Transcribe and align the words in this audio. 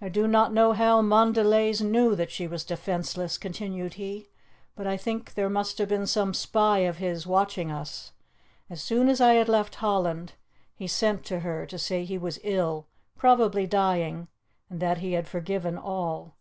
"I 0.00 0.08
do 0.08 0.26
not 0.26 0.52
know 0.52 0.72
how 0.72 1.00
Montdelys 1.00 1.80
knew 1.80 2.16
that 2.16 2.32
she 2.32 2.48
was 2.48 2.64
defenceless," 2.64 3.38
continued 3.38 3.94
he, 3.94 4.26
"but 4.74 4.84
I 4.84 4.96
think 4.96 5.34
there 5.34 5.48
must 5.48 5.78
have 5.78 5.88
been 5.88 6.08
some 6.08 6.34
spy 6.34 6.78
of 6.78 6.96
his 6.96 7.24
watching 7.24 7.70
us. 7.70 8.10
As 8.68 8.82
soon 8.82 9.08
as 9.08 9.20
I 9.20 9.34
had 9.34 9.48
left 9.48 9.76
Holland 9.76 10.32
he 10.74 10.88
sent 10.88 11.24
to 11.26 11.38
her 11.38 11.66
to 11.66 11.78
say 11.78 12.04
he 12.04 12.18
was 12.18 12.40
ill, 12.42 12.88
probably 13.16 13.64
dying, 13.64 14.26
and 14.68 14.80
that 14.80 14.98
he 14.98 15.12
had 15.12 15.28
forgiven 15.28 15.78
all. 15.78 16.34